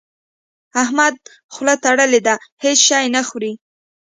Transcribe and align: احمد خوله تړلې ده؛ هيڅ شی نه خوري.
احمد 0.83 1.15
خوله 1.53 1.75
تړلې 1.85 2.21
ده؛ 2.27 2.35
هيڅ 2.63 2.79
شی 2.87 3.05
نه 3.15 3.21
خوري. 3.27 3.53